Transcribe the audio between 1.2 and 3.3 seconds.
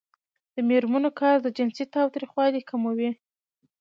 د جنسي تاوتریخوالي کموي.